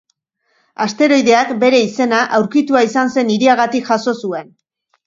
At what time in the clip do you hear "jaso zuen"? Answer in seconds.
3.95-4.53